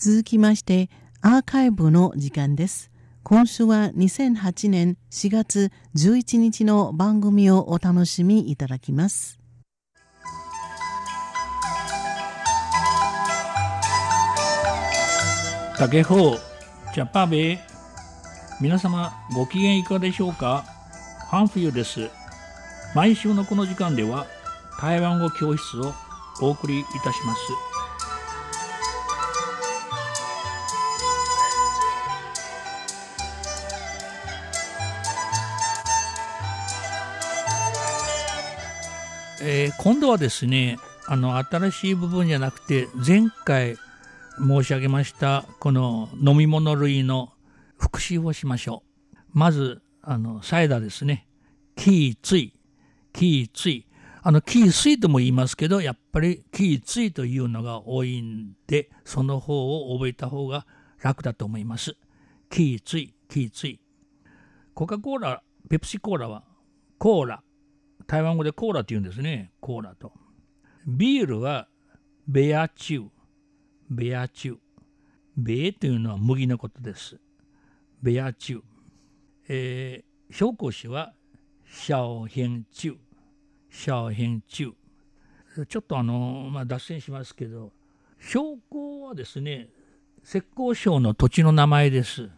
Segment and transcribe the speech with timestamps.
[0.00, 0.90] 続きまして
[1.22, 2.92] アーカイブの時間です。
[3.24, 9.40] 今週は2008年4月11日の番組をお楽しみいただきます。
[15.76, 16.36] 竹方
[16.94, 17.58] ジャパベ
[18.60, 20.64] 皆様ご機嫌いかがでしょうか？
[21.28, 22.08] ファンフィーです。
[22.94, 24.26] 毎週のこの時間では
[24.80, 25.92] 台湾語教室を
[26.40, 27.67] お送りいたします。
[39.40, 43.76] えー、今度はですねあの新しい部分じゃなくて前回
[44.38, 47.32] 申し上げましたこの飲み物類の
[47.76, 48.82] 復習をしましょ
[49.14, 49.14] う。
[49.32, 51.26] まずあのサイダーですね。
[51.76, 52.54] キーツイ。
[53.12, 53.86] キーツイ。
[54.22, 60.66] あのキースイとも言いますけどやっぱりキーツイというのが多いんでその方を覚えた方が
[61.00, 61.96] 楽だと思います。
[62.50, 63.80] キーツイキーツイ。
[64.74, 66.44] コカ・コーラペプシコーラは
[66.98, 67.42] コーラ。
[68.08, 69.52] 台湾語でコーラって言うんですね。
[69.60, 70.12] コーラと。
[70.86, 71.68] ビールは
[72.26, 73.08] ベアチュー。
[73.90, 74.58] ベアチュー。
[75.36, 77.20] ベというのは麦のことです。
[78.02, 78.62] ベアチュー。
[79.50, 81.12] えー、紹興酒は
[81.70, 82.96] シャオヘンチュー。
[83.68, 85.66] シャオヘンチュー。
[85.66, 87.72] ちょっとあの、まあ、脱線しますけど、
[88.18, 89.68] 商工はですね、
[90.24, 92.30] 浙江省の土地の名前です。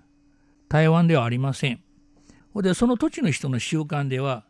[0.69, 1.81] 台湾ではありません。
[2.57, 4.50] で、その土地の人の習慣では、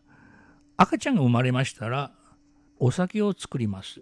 [0.81, 2.11] 赤ちゃんが生まれましたら
[2.79, 4.01] お酒を作ります。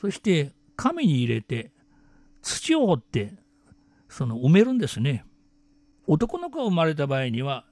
[0.00, 1.70] そして紙に入れて
[2.40, 3.34] 土を掘って
[4.08, 5.26] その埋めるんですね。
[6.06, 7.66] 男の子が生まれた場合には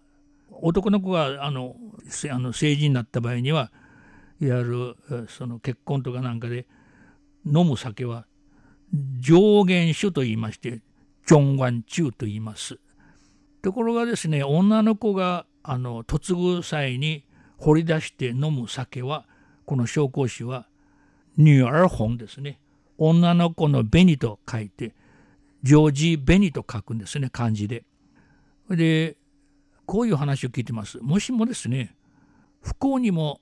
[0.50, 1.76] 男の子があの
[2.30, 3.70] あの成人になった場合には
[4.42, 6.66] いわゆるその結婚とかなんかで
[7.46, 8.26] 飲む酒は
[9.18, 10.82] 上限酒と言いまして
[11.26, 12.78] ジョンワンチューと言います。
[13.62, 17.24] ところがですね女の子があの嫁ぐ際に
[17.58, 19.26] 掘り出して飲む酒は
[19.64, 20.66] この紹興酒は
[21.36, 22.60] 女兒本ですね
[22.98, 24.94] 女の子の紅と書いて
[25.62, 27.84] ジョージ紅と書くんですね漢字で。
[28.70, 29.16] で
[29.84, 30.98] こういう話を聞いてます。
[30.98, 31.94] もしもですね
[32.60, 33.40] 不幸にも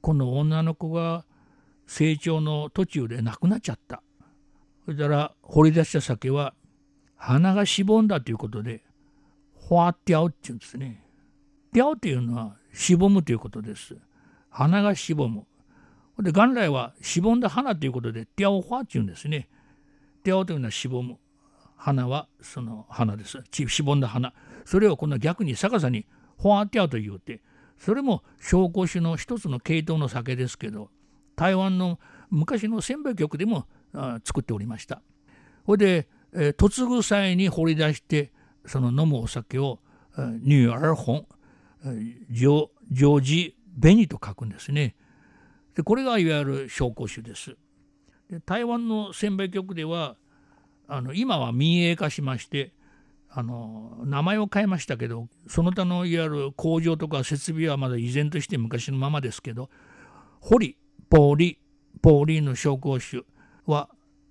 [0.00, 1.24] この女の子が
[1.86, 4.02] 成長の途中で亡くなっちゃった。
[4.86, 6.54] そしたら掘り出した酒は
[7.16, 8.82] 鼻がしぼんだということで、
[9.54, 11.04] ほわってゃうっていうんですね。
[11.72, 13.96] てゃうっていうのはしぼむということです。
[14.50, 15.46] 花がしぼむ。
[16.20, 19.48] で元来はしぼんだ花ということで、ティアオファっていうんですね。
[20.22, 21.18] ティアオというのはしぼむ。
[21.76, 23.42] 花はその花です。
[23.50, 24.34] しぼんだ花。
[24.64, 26.06] それを今度は逆に逆さに
[26.38, 27.40] フォアティアと言うて、
[27.78, 30.90] それも紹興酒の一つの系統の酒ですけど、
[31.34, 31.98] 台湾の
[32.30, 33.66] 昔の鮮米局でも
[34.24, 35.02] 作っておりました。
[35.64, 38.32] ほいで、えー、嫁ぐ際に掘り出して、
[38.66, 39.80] その飲むお酒を、
[40.16, 41.26] ニューアルホ
[41.90, 44.94] ン、ジョージ・ベニと書くんですね。
[45.74, 47.56] でこれがいわゆる紹興酒です。
[48.30, 50.16] で台湾の鮮米局では
[50.86, 52.72] あの今は民営化しまして
[53.30, 59.70] あの名前を変えましたけどその他のいわゆる工場とか設備はまだ依然として昔のままですけど
[60.40, 60.76] 堀
[61.08, 61.58] ポーリ
[62.02, 63.24] ポーリーの紹興酒
[63.64, 63.88] は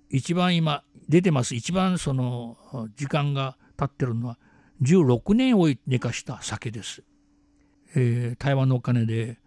[0.08, 2.56] 一番今出てます一番その
[2.96, 4.38] 時間が経ってるのは
[4.82, 7.02] 16年を寝かした酒です。
[7.94, 9.38] えー、台湾のお金で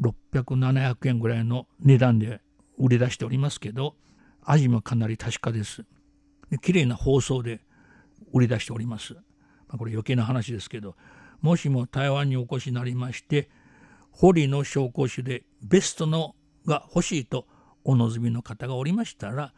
[0.00, 2.40] 600700円ぐらいの値段で
[2.78, 3.94] 売り出しておりますけど
[4.42, 5.84] 味もかなり確かです。
[6.50, 7.60] で綺麗な包装で
[8.32, 9.14] 売り出しております。
[9.14, 9.20] ま
[9.74, 10.96] あ、これ余計な話ですけど
[11.40, 13.48] もしも台湾にお越しになりまして
[14.10, 16.34] 堀の紹興酒でベストの
[16.66, 17.46] が欲しいと
[17.84, 19.52] お望みの方がおりましたら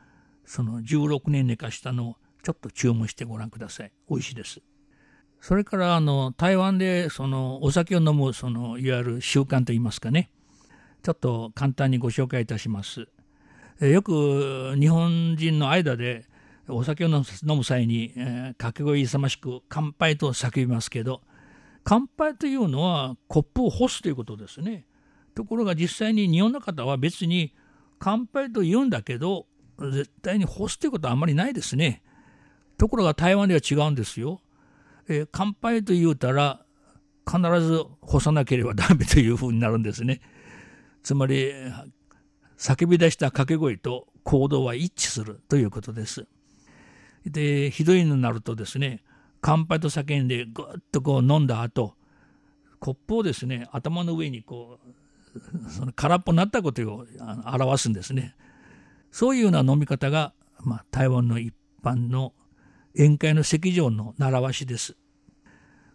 [0.45, 3.93] その16年寝かしたのをちょっと注文してご覧ください。
[4.11, 4.61] 美味しいです。
[5.43, 10.31] それからあの台湾でそのお酒を飲むそのいわゆる習慣といいますかね
[11.03, 13.09] ちょっと簡単にご紹介いたします。
[13.81, 16.27] よく日本人の間で
[16.69, 17.25] お酒を飲
[17.57, 21.23] む際に、えー、掛け声勇ましく乾杯と叫びますけど
[21.83, 24.87] 乾杯というのはコップを干すということですね。
[25.35, 27.53] ところが実際に日本の方は別に
[27.99, 29.47] 乾杯と言うんだけど
[29.81, 32.01] 絶対に干すということはあまりないですね。
[32.79, 34.41] ところが台湾では違うんですよ。
[35.09, 36.65] えー、乾杯と言うたら
[37.27, 40.21] 必ず干さなければダメというふうになるんですね。
[41.03, 41.53] つまり
[42.57, 46.27] 叫び出した掛け声と行動は一致するということです。
[47.27, 49.03] でひどいのになるとですね
[49.41, 51.95] 乾杯と叫んでぐっとこう飲んだ後
[52.81, 57.07] コップをですね頭の上にこうその空っぽになったことを
[57.47, 58.35] 表すんですね。
[59.11, 62.33] そういうような飲み方が、まあ、台湾の一般の
[62.95, 64.97] 宴会の席上の習わしです。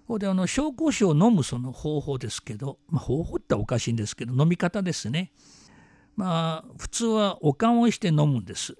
[0.07, 5.31] ほであの紹興酒を飲むその方法ですけど、まあ、方法っておかしいんですけど飲み方ですね。
[6.15, 8.77] まあ普通はおかんをして飲むんです。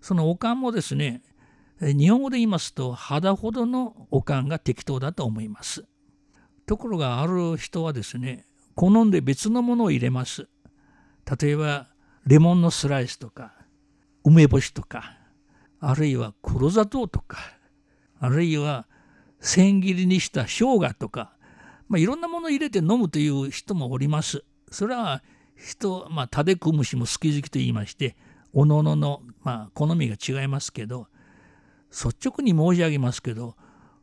[0.00, 1.22] そのおかんもですね
[1.80, 5.84] 日本語で言いますと肌ほどのおかんが適当だと思います。
[6.66, 10.48] ところがある人はですね好んで別のものを入れます。
[11.40, 11.88] 例えば
[12.26, 13.54] レモンのスライスとか
[14.24, 15.19] 梅干しとか
[15.80, 17.38] あるいは黒砂糖とか
[18.20, 18.86] あるいは
[19.40, 21.32] 千切りにした生姜とか、
[21.88, 24.44] まあ、いろんなものを入れて飲むという人もおります。
[24.70, 25.22] それは
[25.56, 28.16] 人、まあ、タデクムシも好き好きと言いまして、
[28.52, 31.06] おののの、まあ、好みが違いますけど、
[31.90, 33.56] 率直に申し上げますけど、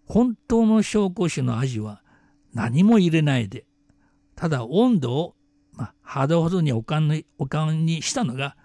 [0.06, 2.02] 本当の紹興酒の味は
[2.54, 3.66] 何も入れないで、
[4.36, 5.36] ただ温度を、
[5.74, 8.56] まあ、肌ほどにおかんにおかんにしたのが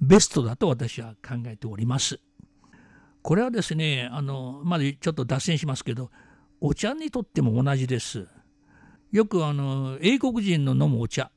[0.00, 2.20] ベストだと私は考えております。
[3.24, 6.10] これはですね、あの、まだちょっと脱線しますけど、
[6.60, 8.28] お茶にとっても同じです。
[9.12, 11.32] よくあの、英国人の飲むお茶、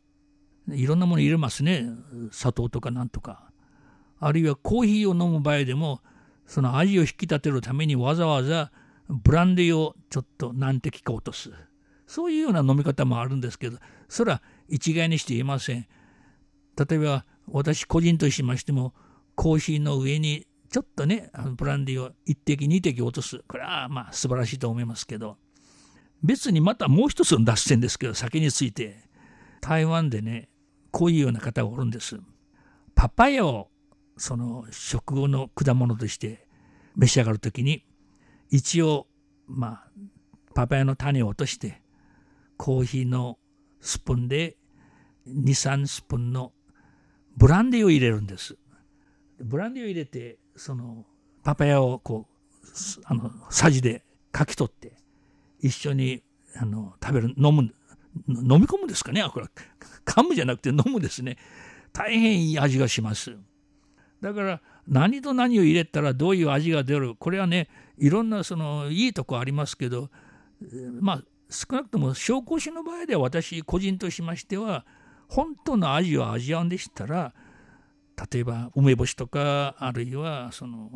[0.69, 1.85] いろんなもの入れますね。
[2.31, 3.51] 砂糖とかなんとか。
[4.19, 6.01] あるいはコーヒーを飲む場合でも、
[6.45, 8.69] その味を引き立てるためにわざわざ
[9.07, 11.53] ブランデーをちょっと何滴か落とす。
[12.05, 13.77] そういうような飲み方もあるんですけど、
[14.09, 15.87] それは一概にして言えません。
[16.77, 18.93] 例えば、私個人としましても、
[19.35, 23.39] コーヒーの上にちょっとね、あのブランデーを1滴2滴落とす。
[23.47, 25.37] これはまあ素晴らしいと思いますけど、
[26.23, 28.97] 別にまたもう一つの脱線ですけど、酒について、
[29.61, 30.49] 台湾でね、
[30.91, 32.19] こういうような方がおるんです。
[32.95, 33.69] パパイヤを
[34.17, 36.47] その食後の果物として
[36.95, 37.85] 召し上がるときに、
[38.49, 39.07] 一応、
[39.47, 39.91] まあ、
[40.55, 41.81] パパイヤの種を落として、
[42.57, 43.37] コーヒーの
[43.79, 44.57] スプーンで
[45.27, 46.53] 2、3スプーンの
[47.35, 48.57] ブランデーを入れるんです。
[49.39, 51.05] ブランデーを入れて、その
[51.43, 52.69] パパヤをこう
[53.05, 54.97] あのさじでかき取って
[55.61, 56.21] 一緒に
[56.55, 57.73] あの食べる飲む
[58.27, 59.23] 飲み込むんですかね？
[59.31, 59.47] これ
[60.05, 61.37] 噛むじゃなくて飲むですね。
[61.93, 63.37] 大変いい味がします。
[64.21, 67.15] だから何と何を入れたらどういう味が出る？
[67.15, 67.69] これはね
[67.99, 70.09] いろんなそのいいとこありますけど
[70.99, 74.85] まあ少なくとも紹興酒の場合では私個人としましては
[75.29, 77.33] 本当の味を味わうんでしたら
[78.31, 80.89] 例えば梅干しとかあるいはその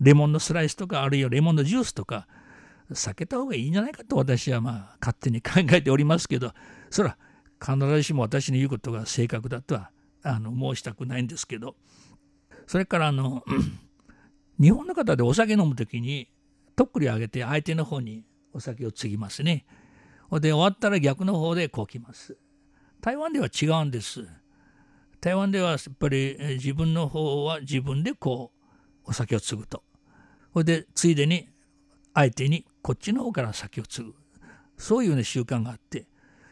[0.00, 2.26] レモンのスライスとかあるいはレモンのジュースとか
[2.90, 6.52] 避けた方がいいんじゃないかと私はまあ勝手に 考えておりますけど
[6.90, 7.18] それは
[7.60, 9.90] 必ずしも私の言うことが正確だとは
[10.22, 11.76] あの申したくないんですけど
[12.66, 13.44] それからあの
[14.60, 16.28] 日本の方でお酒飲む時に
[16.74, 19.66] とっくり上げて相手の方にお酒を継ぎますね。
[20.32, 22.36] で終わったら逆の方でこう来ます。
[23.00, 24.26] 台湾では違うんです。
[25.20, 28.52] 台湾ではやっぱり自分の方は自分でこ
[29.04, 29.82] うお酒を継ぐと。
[30.52, 31.48] それでついでに
[32.14, 34.14] 相手にこっちの方から酒を継ぐ。
[34.76, 36.06] そういうね習慣があって。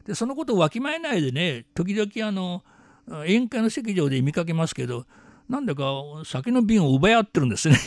[0.04, 2.62] でそのことをわきまえないでね時々あの
[3.06, 5.04] 宴会の席上で見かけますけど
[5.48, 5.84] なんだか
[6.24, 7.78] 酒の瓶を奪い合ってるんですね。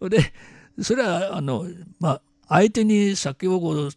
[0.08, 0.32] で
[0.80, 1.66] それはあの
[2.00, 3.90] まあ相手に酒をこう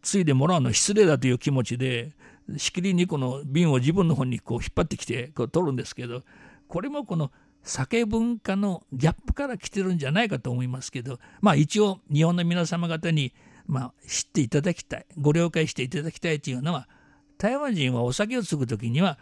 [0.00, 2.12] ついでもらうのは失礼だという気持ちで
[2.56, 6.22] しきりにこの瓶を自分の方にこう引っ張ってきてこう取るんですけど
[6.68, 7.30] これもこの
[7.62, 13.32] 酒文化のギャップから来てるんじゃないかと思いますけどまあ一応日本の皆様方に
[13.66, 16.88] まあ知っていただきたいご了解していただきたいというのは
[17.38, 19.18] 台湾人はお酒を継ぐ時には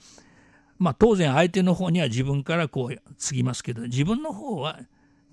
[0.79, 4.81] まあ当然相手の方には自分からこう継ぎますけど自分の方は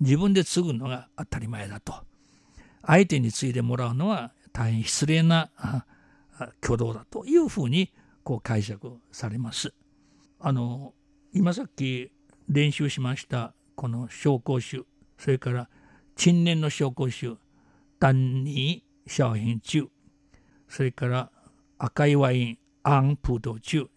[0.01, 1.94] 自分で継ぐのが当たり前だと。
[2.88, 5.50] 相手に継いでもらうのは大変失礼な
[6.62, 7.91] 挙動だというふうに
[8.24, 9.74] こう解釈されます。
[10.39, 10.94] あの
[11.34, 12.12] 今さっき
[12.48, 14.84] 練習しましたこの紹興酒
[15.17, 15.70] それから
[16.15, 17.38] 陳年の紹興酒
[18.00, 19.89] 丹尼小品酒
[20.67, 21.32] それから
[21.77, 23.88] 赤いワインアンプード酒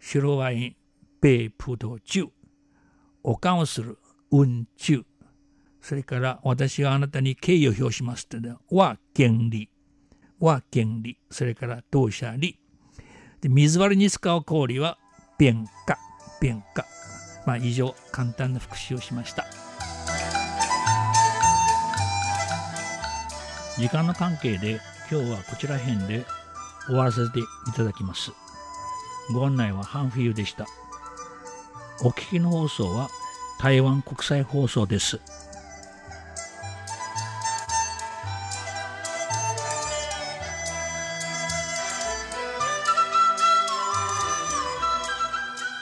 [0.00, 0.76] 白ワイン
[1.20, 2.30] 米プード酒
[3.22, 3.98] おかんをする
[4.30, 5.04] 運中。
[5.80, 9.70] それから私があなたに敬意を表しますというのは原理
[10.40, 12.58] は原理、それから当社理。
[13.40, 14.98] で水割りに使う氷は
[15.38, 15.98] 便化、
[16.40, 16.84] 便化。
[17.46, 19.46] まあ以上、簡単な復習をしました。
[23.78, 24.80] 時間の関係で
[25.10, 26.26] 今日はこちら辺で
[26.86, 27.44] 終わらせてい
[27.76, 28.32] ただきます。
[29.32, 30.66] ご案内はハンフィユでした。
[32.02, 33.08] お聞きの放送は
[33.60, 35.20] 台湾国際放送です。